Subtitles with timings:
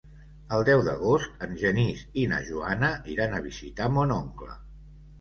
[0.55, 4.61] El deu d'agost en Genís i na Joana iran a visitar mon oncle.